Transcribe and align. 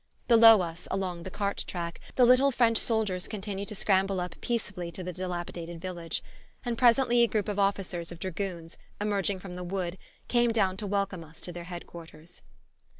Below 0.27 0.61
us, 0.61 0.87
along 0.89 1.21
the 1.21 1.29
cart 1.29 1.63
track, 1.67 1.99
the 2.15 2.25
little 2.25 2.49
French 2.49 2.79
soldiers 2.79 3.27
continued 3.27 3.67
to 3.67 3.75
scramble 3.75 4.19
up 4.19 4.33
peacefully 4.41 4.89
to 4.93 5.03
the 5.03 5.13
dilapidated 5.13 5.79
village; 5.79 6.23
and 6.65 6.75
presently 6.75 7.21
a 7.21 7.27
group 7.27 7.47
of 7.47 7.59
officers 7.59 8.11
of 8.11 8.17
dragoons, 8.17 8.79
emerging 8.99 9.37
from 9.37 9.53
the 9.53 9.63
wood, 9.63 9.99
came 10.27 10.51
down 10.51 10.75
to 10.77 10.87
welcome 10.87 11.23
us 11.23 11.39
to 11.41 11.51
their 11.51 11.65
Head 11.65 11.85
quarters. 11.85 12.41